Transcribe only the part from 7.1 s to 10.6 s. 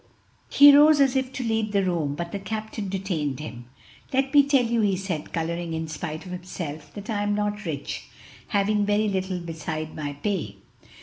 I am not rich, having very little beside my pay."